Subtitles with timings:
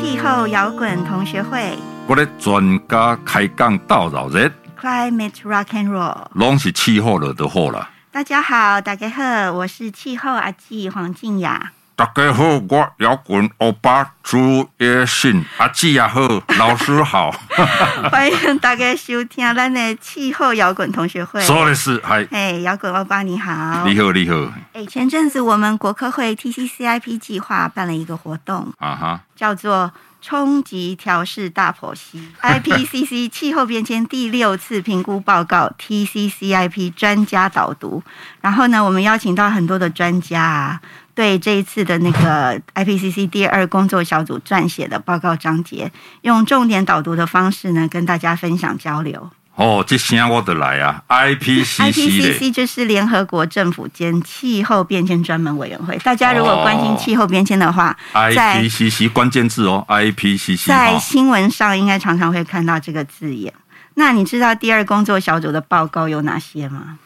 [0.00, 7.88] 气候摇滚同学会，我的专家开讲到扰人，Climate Rock and Roll，拢是气候了的好了。
[8.10, 11.72] 大家好，大家好，我是气候阿姊黄静雅。
[11.98, 16.20] 大家好，我摇滚欧巴朱叶信阿姊也好，
[16.56, 17.28] 老师好，
[18.12, 21.42] 欢迎大家收听咱的气候摇滚同学会。
[21.42, 24.36] 说的是，嗨，哎，摇滚欧巴你好，你好，你好。
[24.74, 29.90] 哎，前阵子我们国科会 TCCIP 计划办了一个活动，啊哈，叫做
[30.22, 38.04] 冲击调试大剖析 IPCC 气候变迁第六次评估报告 TCCIP 专家导读。
[38.40, 40.80] 然后呢，我们邀请到很多的专家啊。
[41.18, 45.90] 对这一次的那个 IPCC 第二工作小组撰写的报告章节，
[46.22, 49.28] 用重点导读的方式呢，跟大家分享交流。
[49.56, 55.96] 哦，这声我得来啊！IPCC IPCC 就是联合国政府间气候变迁专门委员会。
[56.04, 63.52] 大家如果关心气候变迁的话，哦、IPCC 关键字哦，IPCC 在新闻上应该常常会看到这个字眼。
[63.94, 66.96] 那你知道第二工作小组的报告有哪些吗？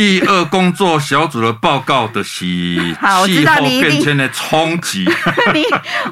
[0.00, 2.46] 第二工作小组的报告的是
[3.26, 5.04] 气候变迁的冲击，
[5.52, 5.62] 你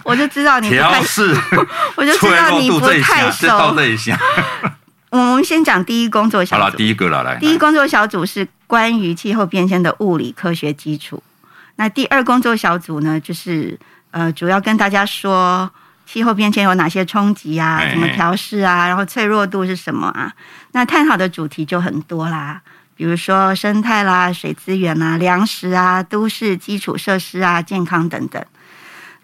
[0.03, 1.35] 我就知道你调试，
[1.97, 3.75] 我就知道你不太 熟。
[5.09, 6.63] 我们先讲第一工作小组。
[6.63, 7.37] 好了，第一个了，来。
[7.37, 11.23] 第一工作小组是关于气候变迁的物理科学基础。
[11.77, 13.79] 那第二工作小组呢，就是
[14.11, 15.71] 呃，主要跟大家说
[16.05, 20.31] 气候变迁有哪些冲击啊，怎么调试啊，然后脆弱度是什么啊？
[20.73, 22.61] 那探讨的主题就很多啦。
[22.99, 28.45] 比如说生态啦、水资源啦、粮食啊、都市基础设施啊、健康等等。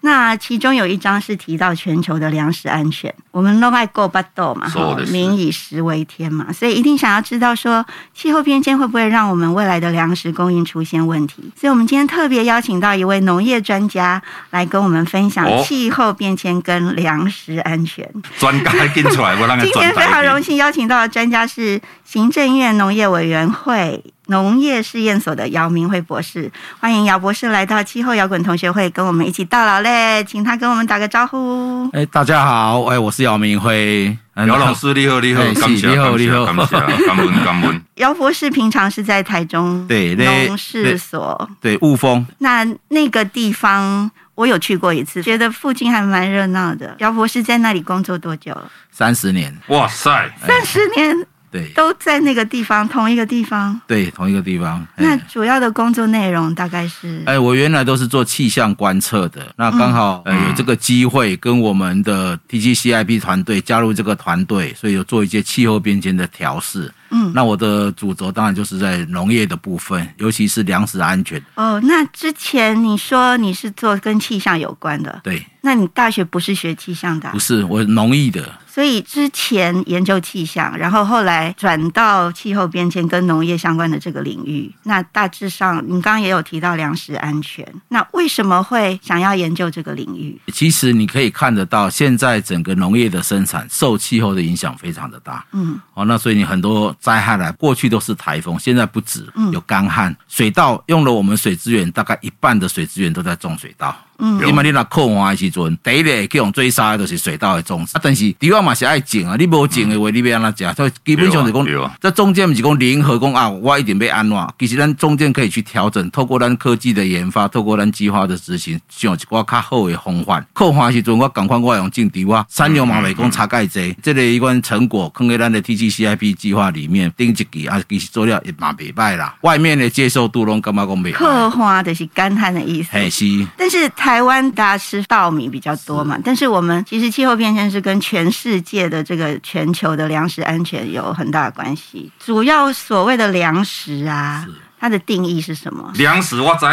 [0.04, 4.70] 那其中有一章是提到全球的粮食安全，我们都爱顾巴豆嘛，
[5.10, 11.50] 民以食为天嘛，所以一定想要知道说气候变迁会不会让我们未来的粮食供应出现问题。
[11.58, 18.06] 所以，我们今天特别邀请到一位农业专家来跟我们分享气候变迁跟粮食安全。
[18.38, 24.04] 专家跟出来，我让今天非常荣幸邀请到的专家是行政院农业委员会。
[24.26, 31.88] 农业试验所的姚明慧博士，欢迎姚博士来到气候摇滚同学会，跟我们一起到老嘞，请他跟我们打个招呼。
[31.92, 37.82] 哎，大家好，哎，我是姚明慧，姚老师，你好，你好，你好，你好，你好，感恩感恩。
[37.96, 46.96] 姚博士平常是在台中对农试所对雾峰，那那个地方我有去过一次，觉得附近还蛮热闹的。
[46.98, 48.70] 姚博士在那里工作多久了？
[48.90, 51.26] 三十年，哇塞，三十年。
[51.54, 53.80] 对，都在那个地方，同一个地方。
[53.86, 54.84] 对，同一个地方。
[54.96, 57.22] 那主要的工作内容大概是？
[57.26, 66.92] 哎，我原来都是做气象观测的，那刚好、嗯、呃有这个机会跟我们的 TGCIP 团队加入这个团队，所以有做一些气候变迁的调试。
[67.10, 71.40] 嗯，那我的主轴当然就是在农业的部分，尤其是粮食安全。
[71.54, 75.46] 哦，那之前你说你是做跟气象有关的，对？
[75.60, 77.30] 那你大学不是学气象的？
[77.30, 78.42] 不是，我农艺的。
[78.74, 84.68] 所以之前研究气象，然后后来转到气候变迁跟农业相关的这个领域。
[84.82, 87.64] 那大致上，你刚刚也有提到粮食安全。
[87.86, 90.36] 那为什么会想要研究这个领域？
[90.52, 95.46] 其实你可以看得到，现在整个农业的生产受气候的影响非常的大。
[95.52, 103.96] 嗯，哦，那所以你很多灾害来，过去都是台风，现在不止，有干旱，水稻用了我们水资源，大概一半的水资源都在种水稻。
[104.18, 107.96] 嗯，因为你那靠岸的时阵，第一个去用追杀的都是水稻的种子。
[107.96, 110.74] 啊，但是地方嘛是爱种啊，你无种的话，你要安怎食？
[110.74, 114.36] 所以基本上是讲，这中间不是讲联合讲啊，我一定要安怎？
[114.58, 120.44] 其实咱中间可以去调整，透过咱科技的研发，透过咱计划的执行，想一寡较好的方法。
[120.52, 129.34] 靠岸时阵，我赶快我用种地哇，产量嘛未讲差介济，这个一关成果，放在咱的 TCCIP 计划里面，顶一期啊，其实做了也蛮袂歹啦。
[129.42, 131.12] 外面的接受度拢感觉讲袂。
[131.12, 132.90] 靠岸就是干旱的意思。
[132.92, 133.24] 嘿，是。
[133.56, 142.12] 但是台湾大家吃稻米比较多嘛，但是我们其实气候变迁是跟全世界的这个全球的粮食安全有很大的关系。
[142.22, 144.46] 主要所谓的粮食啊，
[144.78, 145.90] 它的定义是什么？
[145.94, 146.66] 粮食我知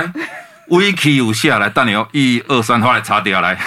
[0.68, 3.57] ，Wiki 有下来，但你要，一二三，后来查掉来。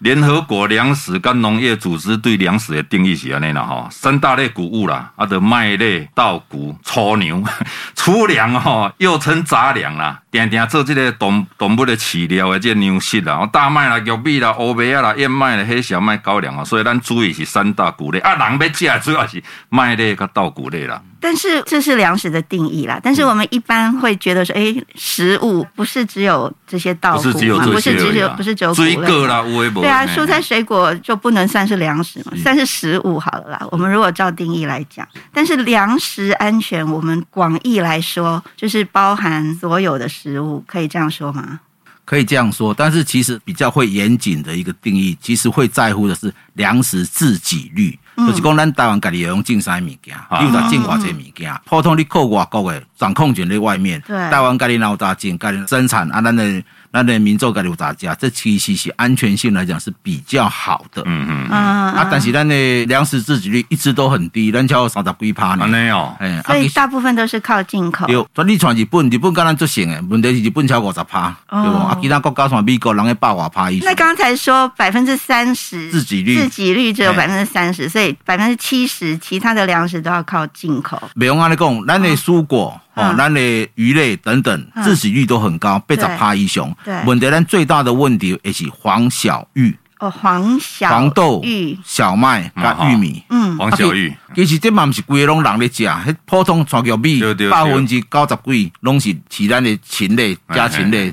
[0.00, 7.42] 联合国粮食跟农业组织对粮食的定义是安尼啦哈，三大类谷物啦，啊的麦类、稻谷、粗粮、
[7.94, 10.20] 粗粮哈，又称杂粮啦。
[10.34, 18.18] 定定做这个动动物的饲料的这个粮食啦，大麦啦、玉米啦、乌麦啦、燕麦啦、黑小麦、高粱啊，所以咱注意是三大谷类。
[18.18, 21.00] 啊，人要吃主要是麦类跟稻谷类啦。
[21.20, 29.42] 但是这是粮食的定义啦，但是我们一般会觉得说，哎，食物不是只有这些稻谷，不是只有这些，不是只有不是只有谷类啦，
[29.74, 33.66] 对啊，蔬菜水果就不能算是粮食嘛，算是食物好了啦。
[33.70, 41.60] 我们如果照定义来讲，但是粮食安全，我们广义来说，就是包含所有的食物，可以这样说吗？
[42.04, 47.98] 可以这样说，但是其实比较会严谨的一个定义，其实会在乎的是粮食自给率。
[48.16, 51.52] 就是讲，咱台湾家己要用进啥物件，有在进偌济物件。
[51.64, 56.62] 普通你靠外国的掌控权在外面，台湾家己哪有咋进，家己生产啊，咱的。
[56.94, 58.14] 那的民众该有打架？
[58.14, 61.02] 这其实是安全性来讲是比较好的。
[61.06, 65.66] 嗯嗯啊，啊，但是咱的粮食自给率一直都很低，咱超三十几趴呢。
[65.66, 68.06] 没有，哎，所以大部分都是靠进口。
[68.06, 71.76] 有，专利传日本，日本跟咱做成诶，问题是日本超五十趴，对不？
[71.76, 73.88] 啊，其他国家像美国，人个百外趴以上。
[73.88, 81.02] 那刚才说百分之三十自给率，自给率只有百分之三十，所以百分之七十其他的粮食都要靠进口。
[81.18, 82.80] 比如安尼讲，咱的蔬果。
[82.94, 83.40] 哦，咱的
[83.74, 86.72] 鱼类等等，致死率都很高，八十趴以上。
[86.84, 89.76] 对，问题咱最大的问题也是黄小玉。
[89.98, 93.24] 哦，黄小黄豆、玉、小麦跟玉米。
[93.30, 94.16] 嗯，黄小玉。
[94.34, 95.88] 其实这嘛不是规个拢人咧食，
[96.24, 97.20] 普通全玉米
[97.50, 101.12] 百分之九十几拢是是咱的禽类加禽类。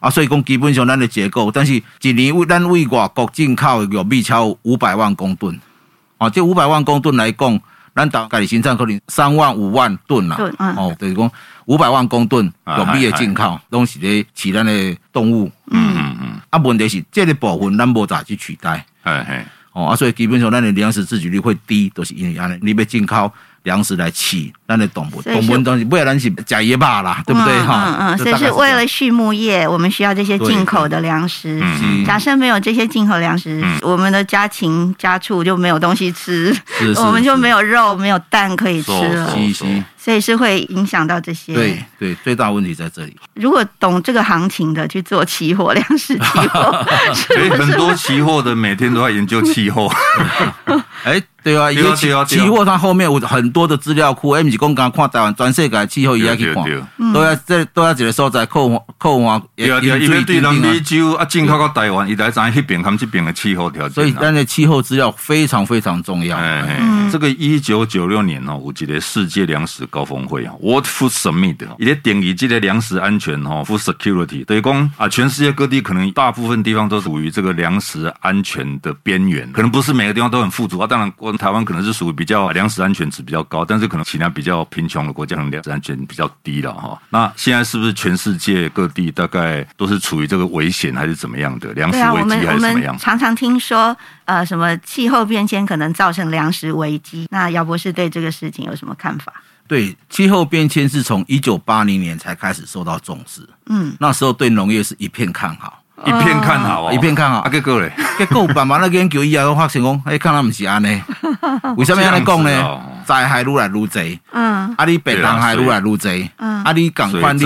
[0.00, 5.58] 啊，所以讲基本上咱的结构，但是一年为咱为外国进口的玉米超五百万公吨。
[6.18, 7.58] 哦，这五百万公吨来讲。
[7.94, 10.36] 咱大家里生产可能三万五万吨啦，
[10.76, 11.30] 哦，就是讲
[11.66, 15.50] 五百万公吨玉米的进口，拢是咧饲咱的动物。
[15.70, 16.40] 嗯嗯嗯。
[16.50, 18.84] 啊，问题是这个部分咱无咋去取代。
[19.02, 19.46] 哎哎。
[19.72, 23.32] 哦，啊，所以基本上咱的粮食自给率会低，都是因为安尼，你要进口。
[23.64, 27.94] 粮食来饲咱的动物，动物东西不要咱是假野霸啦，对不对哈？
[27.98, 31.62] 嗯嗯，所以是为了畜牧业，我们需要这些进口的粮食。
[32.06, 36.56] 假设没有这些进口粮食，我们的家禽家畜就没有东西吃，
[37.04, 39.36] 我们就没有肉，没有蛋可以吃了。
[40.02, 41.52] 所以是会影响到这些。
[41.52, 43.14] 对对，最大问题在这里。
[43.34, 49.90] 如果懂这个行情的去做期货粮食期货， 所以很多期货的每天都在研究期货。
[51.04, 56.64] 哎，对啊，因为期货它后面有很多的资料库，哎，不是讲刚看台湾全世界气候也要去看，
[57.12, 58.68] 都要这都要一个所在扣
[58.98, 59.40] 扣啊。
[59.56, 63.94] 对啊，因为对南美洲啊进口到台湾，伊来咱那边他们这边的气候条件。
[63.94, 66.36] 所以，咱的气候资料非常非常重要。
[66.36, 66.78] 哎，
[67.10, 80.86] 这个一九九六年哦，我记得世界粮食高峰会啊，World Food Summit，伊咧定义这个粮食安全哈，Food Security，等于讲啊，全世界各地可能大部分地方都属于这个粮食安全的边缘，可能不是每个地方都很富足啊。
[80.86, 87.00] 当然，台湾可能是属于比较粮食安全值比较高，但是可能其他比较贫穷的国家，可能粮食安全比较低了哈。
[87.10, 92.96] 那现在是不是全世界各地大概都是处于这个危险，还是怎么样的粮食危机，还是怎么样？
[92.98, 97.26] 常常听说呃，什么气候变迁可能造成粮食危机。
[97.30, 99.32] 那姚博士对这个事情有什么看法？
[99.70, 103.48] 对，气候变迁是从一九八零年才开始受到重视。
[103.66, 105.79] 嗯，那时候对农业是一片看好。
[106.06, 107.38] 一片看好，哦，一片看好。
[107.40, 111.00] 啊，结果嘞，结果慢慢的研究以后，发现讲，哎，看他不是安尼。
[111.76, 112.80] 为什么安尼讲呢？
[113.04, 114.02] 灾害愈来愈多。
[114.32, 114.74] 嗯。
[114.76, 116.12] 啊，你病虫害愈来愈多。
[116.38, 116.64] 嗯。
[116.64, 117.44] 啊，你赶快你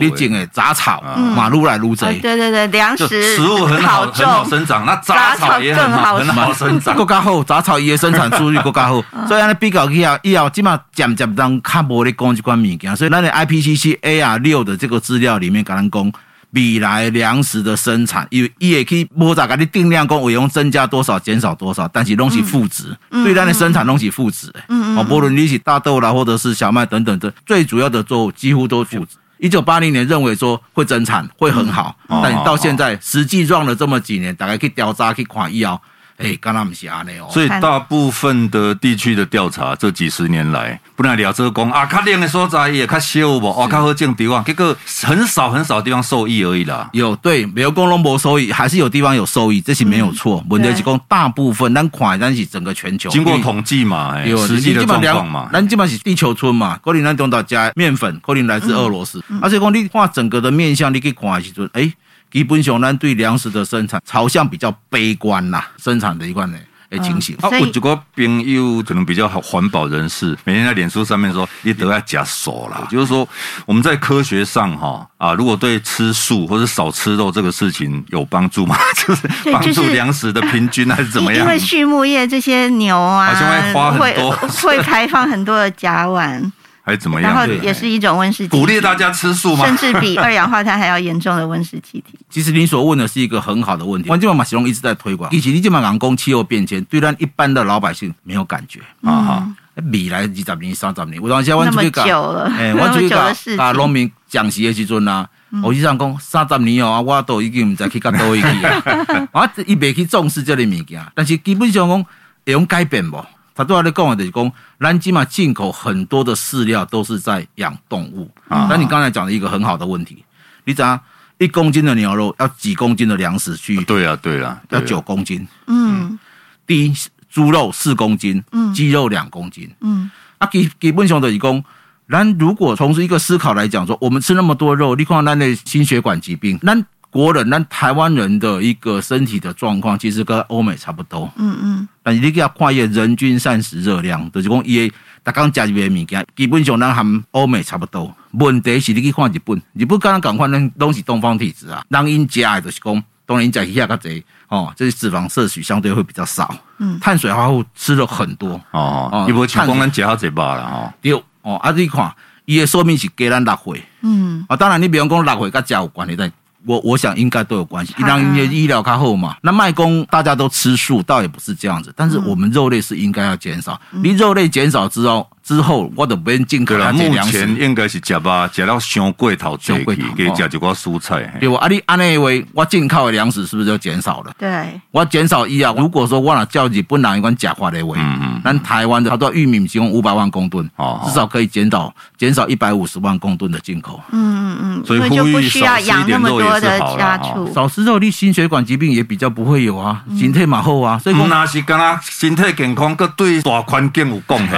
[0.00, 1.94] 你种的杂草嘛愈来愈多。
[1.94, 6.94] 对对对，粮食食物很好很好生长，那杂草也很好很好生长。
[6.94, 9.02] 更加好，杂草伊的生产速率更加好。
[9.26, 12.94] 所以安尼比较起来，以后起码渐渐当较无咧讲这款物件。
[12.94, 16.12] 所以咱的 IPCC AR 六的这个资料里面，甲咱讲。
[16.52, 24.52] 未来粮食的生产，因为伊也可以摸咋个你定量讲，我用增加多少，减少多少，但是东西负值，嗯、对咱的生产东西负值。
[24.68, 24.98] 嗯嗯。
[24.98, 29.16] 哦，不论你是大豆啦，或者是小麦等等的，最主要的作物几乎都负值。
[29.38, 35.80] 一九八零年认为说会增产会很好，嗯、但到现在实际撞了这么几年，大概去调查去看以后。
[36.18, 37.26] 哎，刚刚不是安尼哦。
[37.30, 46.88] 所以大部分的地区的调查，这几十年来，不然聊这个讲啊，较冷的所在也较少不，哦，较好种地方，结果很少很少地方受益而已啦。
[46.92, 50.44] 有对，没有讲拢无收益，还是有地方有收益，这是没有错。
[50.48, 61.92] 问题是讲大部分，咱看咱是整个全球经过统计嘛，有实际的状况嘛，咱基本是地球村嘛，可能咱中岛加面粉，可能来自俄罗斯，而且讲你画整个的面向，你可以看的时阵，哎。
[62.32, 66.56] 基本上，咱对粮食的生产朝向比较悲观啦，生产的一块呢，
[66.88, 67.36] 诶情形。
[67.42, 72.88] 啊，我这个朋友可能比较好环保人士，每天在脸书上面说，你都要加熟啦。
[72.90, 73.28] 就是说，
[73.66, 78.76] 我们在科学上哈啊，如果对吃素或者少吃肉这个事情有帮助吗？
[79.06, 81.42] 就是帮助粮食的平均还是怎么样？
[81.42, 86.50] 因为畜牧业这些牛啊，好像会花很多，会会排放很多的甲烷。
[86.84, 87.32] 还怎么样？
[87.32, 89.64] 然后也是一种温室气体，鼓励大家吃素吗？
[89.66, 92.18] 甚至比二氧化碳还要严重的温室气体。
[92.28, 94.08] 其实你所问的是一个很好的问题。
[94.08, 99.48] 环境部马西龙一直在推广，以及你这么讲讲气候变迁，对咱一般的老百姓没有感觉啊哈。
[99.90, 102.04] 未来二十年、三十年，我当时我出去讲，
[102.44, 105.26] 哎，我出去讲，啊，农民讲习的时阵啊，
[105.62, 108.82] 我就想讲三十年哦，我都已经唔知去到倒位去啊，
[109.32, 112.04] 我伊未去重视这类物件，但是基本上讲
[112.44, 113.24] 会用改变不？
[113.54, 118.30] 他对我来讲的就是讲，咱起码进口很多的饲料都是在养动物。
[118.48, 120.24] 啊，那你刚才讲的一个很好的问题，
[120.64, 120.98] 你讲
[121.38, 123.82] 一公斤的牛肉要几公斤的粮食去？
[123.84, 125.46] 对啊，对啊，要九公斤。
[125.66, 126.18] 嗯，
[126.66, 126.94] 第一，
[127.28, 131.64] 猪肉四公斤，嗯，鸡肉两公斤，嗯，啊基基本上就是讲，
[132.08, 136.84] 咱如果从一个思考来讲，说我们吃那么多肉，你看咱的心血管疾病，咱。
[137.12, 141.30] 国人，咱台湾人的一个身体的状况，其实跟欧美差不多。
[141.36, 141.88] 嗯嗯。
[142.02, 144.90] 但是你要跨越人均膳食热量，就是讲伊
[145.22, 148.10] 大刚加一个物件，基本上咱含欧美差不多。
[148.30, 151.84] 问题是你去看日本，日本刚刚讲，反正都是东方体质啊。
[151.90, 156.54] 人因食的就是讲，当然因食鱼较济哦，这些脂肪摄取相对会比较少。
[156.78, 156.98] 嗯。
[156.98, 160.94] 碳水化合物吃了很多哦哦，因为像讲咱食较济饱了哈。
[161.02, 162.10] 对哦，啊你看，
[162.46, 163.84] 伊的寿命是给咱六岁。
[164.00, 164.42] 嗯。
[164.48, 166.32] 啊，当然你比方讲六岁跟食有关系，但。
[166.66, 169.36] 我我想应该都有关系，一当医医疗靠后嘛。
[169.42, 171.92] 那卖公大家都吃素，倒也不是这样子。
[171.96, 173.80] 但是我们肉类是应该要减少。
[173.90, 176.92] 你肉类减少之后，之后我都不用进口了。
[176.92, 181.36] 目前应该是吃吧，吃到伤过头，伤过头，给吃几块蔬菜。
[181.40, 184.32] 对，啊，你按那位，我进口的粮食是不是就减少了？
[184.38, 185.74] 对，我减少一啊。
[185.76, 194.00] 如果说我那叫日本人一罐假化的话，嗯嗯，那台湾的好多玉米只用五百万公吨，哦，至少可以减少减少一百五十万公吨的进口。
[194.12, 200.98] 嗯嗯嗯，所以就不需要养那么多的家畜，少吃肉，你心血管疾病也比较不会有啊，身体蛮好啊。
[200.98, 204.52] 所以讲那是刚刚身体健康，个对大环境有贡献。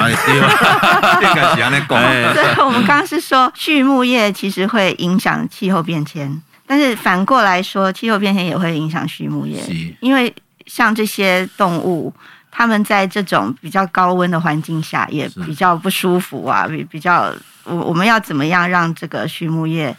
[1.22, 1.88] 应 该是这样讲。
[2.34, 9.62] 对，我们刚刚是说畜牧业其实会影响气候变迁，但是反过来说，气候变迁也会影响畜牧业，
[10.00, 10.34] 因为
[10.66, 12.12] 像这些动物，
[12.50, 19.94] 它们在这种比较高温的环境下也比较不舒服啊，比比较，我我们要怎么样让这个畜牧业？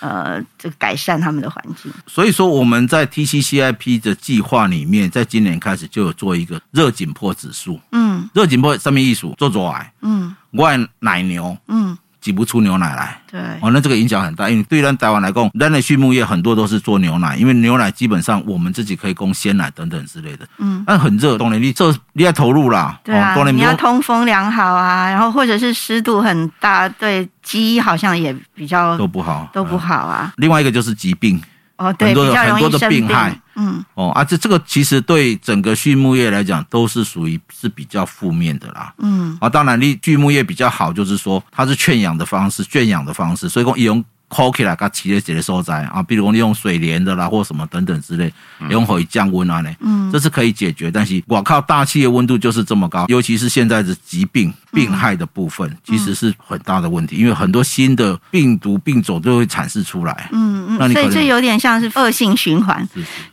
[0.00, 1.92] 呃，这改善他们的环境。
[2.06, 7.80] 所以说，我们在 TCCIP 的计划里面，在今年开始就有做一个热紧迫指数。
[7.92, 9.92] 嗯，热紧迫上面艺术做做爱。
[10.02, 10.68] 嗯，我
[11.00, 11.56] 奶牛。
[11.68, 11.96] 嗯。
[12.26, 30.32] 挤不出牛奶来，对，哦，那这个影响很大，因为对人台湾来讲，人的畜牧业很多都是做牛奶，因为牛奶基本上我们自己可以供鲜奶等等之类的，嗯，但很热，当然你这你要投入啦，对啊，你要通风良好啊，然后或者是湿度很大，对鸡好像也比较都不好，都不好啊。
[30.38, 31.40] 另外一个就是疾病。
[31.76, 33.08] 哦，对，很多的很多的病。
[33.54, 38.92] 嗯，哦啊，这这个其实对整个畜牧业来讲都是属于是比较负面的啦。
[38.98, 44.04] 嗯，啊，当然，你畜牧业比较好，就是说它是圈养的方式，圈养的方式，所以说用。
[44.28, 48.32] 抠起来，它企业直接受灾啊，比如你用水帘的啦，或什么等等之类，
[48.70, 50.90] 用可以降温啊呢，嗯，这是可以解决。
[50.90, 60.28] 但是我靠，大气的温度就是这么高，尤其是现在的疾病病害的部分，其实是很大的问题，因为很多新的病毒病种都会产生出来。
[60.32, 62.86] 嗯嗯，所以这有点像是恶性循环。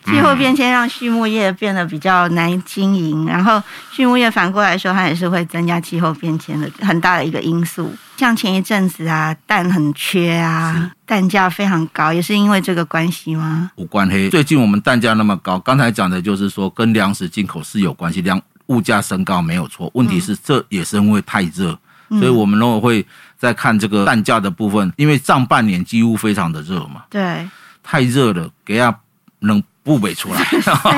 [0.06, 7.92] 气候变迁让畜牧业变得比较难经营，然后畜牧业反过来说，它也是会增加气候变迁的很大的一个因素。
[8.18, 13.72] 像前一阵子啊，蛋很缺啊，蛋价非常高，也是因为这个关系吗？
[13.76, 14.30] 无关黑。
[14.30, 19.90] 最近我们蛋价那么高，刚才讲的就是说跟粮食进口是有关系，粮物价升高没有错。
[19.94, 21.78] 问题是这也是因为太热，
[22.10, 23.06] 嗯、所以我们如果会
[23.38, 27.48] 在看这个蛋价的部分，因为上半年几乎非常的热嘛，对，
[27.82, 29.00] 太热了，给它
[29.40, 29.62] 能。
[29.84, 30.42] 不背出来，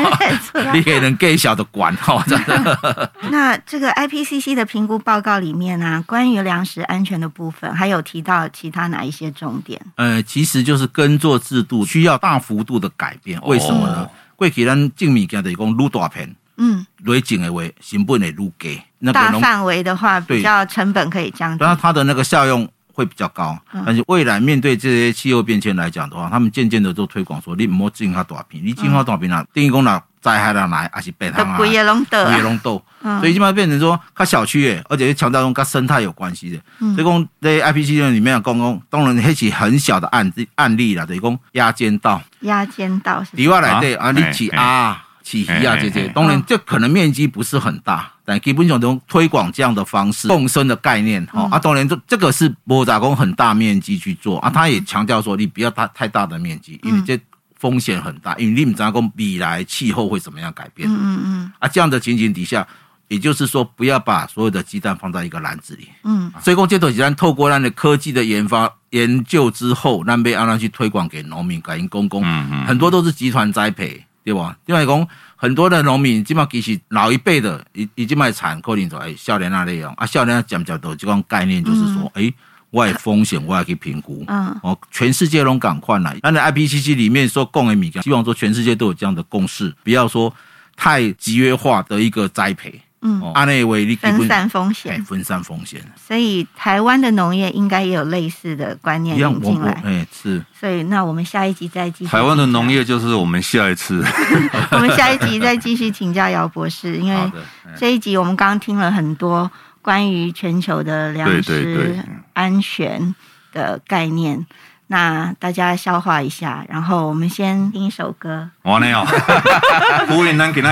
[0.72, 3.12] 你给人更小的管哈，真的。
[3.32, 9.82] 那这个 IPCC 的评估报告里面呢、啊，关于粮食安全的部分，还有提到其他哪一些重点？
[9.96, 13.42] 呃，其实就是耕作制度需要大幅度的改变。
[13.42, 14.08] 为什么呢？
[14.36, 18.82] 过去咱种物件的讲愈大片，嗯，累种的话成本会愈低。
[19.00, 21.64] 那大范围的话，比较成本可以降低。
[21.64, 22.70] 然后它的那个效用。
[22.96, 32.82] 会比较高，但是未来面对这些气候变迁来讲的话，他们渐渐的都推广说，你莫进化大片，你进化大片啊，等于讲那灾害了来，还是变它贵也龙斗，鬼也龙斗，
[33.20, 36.58] 所以基本上变成说，它小区诶，而且强调说跟生态有关系的。
[36.96, 43.32] 所以讲在 IPCC 里面讲讲，当然黑起很小的案案例啦，等于讲压尖道，压尖道是。
[43.34, 45.05] 另外来对啊，你起啊。
[45.26, 57.20] 起鱼啊，这些当然这可能面积不是很大，但基本上都推广这样的方式，共生的概念哈啊，当然这这个是波杂工很大面积去做啊，他也强调说你不要大太大的面积，因为这
[57.58, 62.68] 风险很大，因为你们杂工未来气候会怎么样改变，嗯嗯啊，这样的情景底下，
[63.08, 65.88] 也就是说，不要把所有的鸡蛋放在一个篮子里。
[66.04, 72.22] 嗯，所以讲这头鸡蛋透过那的科技的研发研究之后，让被阿拉去推广给农民、给公公。
[72.24, 74.58] 嗯嗯，很多都是集团栽培，对吧？
[74.66, 82.34] 另外讲，很多的农民基本上其实老一辈的，已已经卖产可能就哎，少年那内容啊，少年讲讲的这种概念就是说，哎、嗯，
[82.72, 84.26] 我有风险，我要去评估。
[84.28, 86.18] 嗯，哦，全世界都赶快来。
[86.24, 90.34] 那在 IPCC 里面说共米，希望说全世界都有这样的共识，不要说
[90.76, 92.82] 太集约化的一个栽培。
[93.08, 95.80] 嗯，阿内维利分散风险，分散风险。
[95.96, 99.80] 所以台湾的农业应该也有类似的观念引进来。
[99.86, 100.44] 哎，是。
[100.60, 102.10] 所以那我们下一集再继续。
[102.10, 104.04] 台湾的农业就是我们下一次。
[104.72, 107.32] 我们下一集再继续请教姚博士， 因为
[107.78, 109.50] 这一集我们刚刚听了很多
[109.84, 113.14] 关于全球的粮食安全
[113.54, 114.44] 的概念。
[114.88, 118.50] 那大家消化一下，然后我们先听一首歌。
[118.66, 119.06] 完了哦，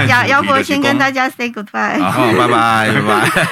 [0.07, 3.01] 姚姚博先跟大家 say goodbye，好，拜拜 拜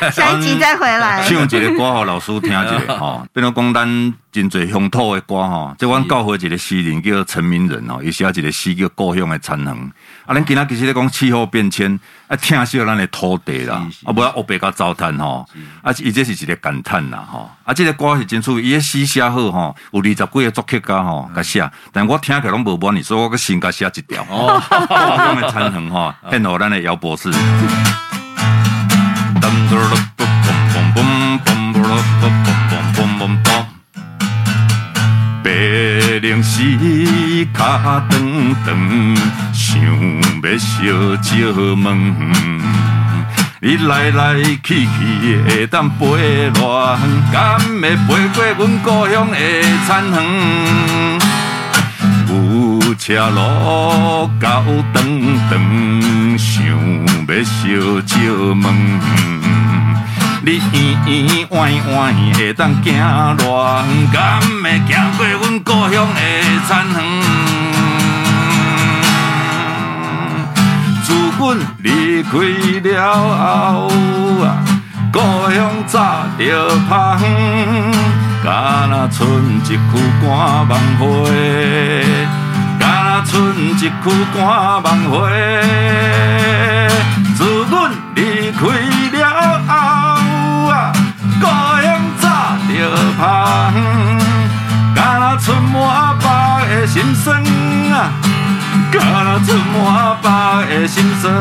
[0.02, 1.24] 拜，下一集再回来。
[1.24, 2.66] 唱一个歌给老师听一下
[2.98, 9.92] 哈，变成讲咱真济乡土的歌哈，即阮教会一个诗人叫陈明仁哦，伊写一个诗叫故乡的残痕。
[10.26, 15.46] 啊，咱今仔其实咧讲气候变迁，啊，疼惜咱的土地啦，啊，不要乌白甲糟蹋吼，
[15.84, 27.30] 啊，伊这是一个感叹啦，吼，啊，这个歌是真出，伊个诗写好吼，有二十几个作曲家吼，甲写，但我听起来拢无满意，所以我个新甲写一条，哦，故乡的残垣吼，献予咱的姚博士。
[36.22, 36.78] 零时
[37.52, 38.68] 脚长长，
[39.54, 39.74] 想
[40.84, 41.20] 要烧
[41.54, 42.14] 石门。
[43.60, 46.06] 你来来去去会当陪
[46.52, 47.00] 偌远，
[47.32, 49.38] 敢会陪过阮故乡的
[49.88, 51.21] 残垣？
[53.04, 55.04] 车路高长
[55.50, 55.52] 长，
[56.38, 56.64] 想
[57.26, 57.50] 要烧
[58.06, 58.14] 石
[58.54, 58.64] 门。
[60.46, 60.78] 你圆
[61.26, 63.42] 圆弯弯会当行偌
[63.88, 66.20] 远，敢会行过阮故乡的
[66.68, 66.96] 残垣？
[71.04, 72.30] 自阮离开
[72.88, 73.90] 了后
[74.46, 74.62] 啊，
[75.12, 75.18] 故
[75.52, 75.98] 乡早
[76.38, 76.40] 着
[76.88, 77.24] 抛远，
[78.44, 79.20] 敢若剩
[79.64, 79.76] 一区
[80.22, 80.30] 寒
[80.68, 81.02] 梦花，
[83.32, 83.90] 剩一区
[84.34, 84.38] 寒
[84.84, 85.14] 梦花。
[87.38, 87.74] 自阮
[88.14, 88.60] 离开
[89.14, 89.18] 了
[89.68, 89.72] 后
[90.70, 90.92] 啊。
[91.40, 91.46] 故
[91.82, 91.86] 乡
[92.20, 92.28] 早
[92.68, 92.70] 着
[93.18, 93.22] 抛
[93.72, 93.80] 远，
[94.94, 95.74] 敢若出满
[96.20, 96.24] 腹
[96.68, 97.42] 的心酸
[97.94, 98.12] 啊，
[98.92, 99.82] 敢若出满
[100.22, 100.24] 腹
[100.70, 101.32] 的心酸。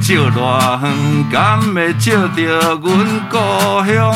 [0.00, 0.92] 照偌远，
[1.30, 2.42] 敢会照着
[2.82, 2.82] 阮
[3.30, 3.36] 故
[3.86, 4.14] 乡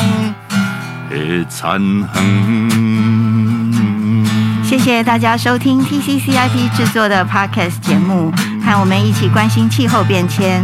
[1.09, 2.69] 的残垣？
[4.63, 8.31] 谢谢大家收听 TCCIP 制作的 Podcast 节目，
[8.63, 10.63] 和我们一起关心气候变迁。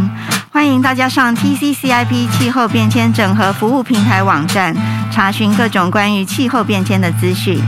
[0.50, 4.74] 欢迎大家上 TCCIP 气候变迁整合服务平台网站，
[5.12, 7.60] 查询各种关于气候变迁的资讯。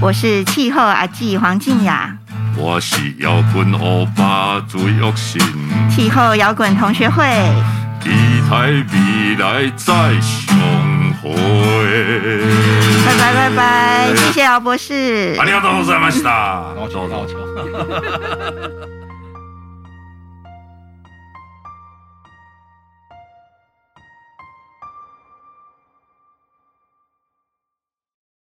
[0.00, 2.16] 我是气候阿姊黄静雅。
[2.57, 5.41] 我是摇滚欧巴朱玉新，
[5.89, 7.23] 气候摇滚同学会，
[8.01, 8.09] 期
[8.49, 10.55] 待未来再相
[11.21, 11.35] 会。
[13.05, 15.35] 拜拜拜拜，谢谢姚博士。
[15.39, 16.73] ありがとうございました。
[16.75, 18.96] 高桥高桥。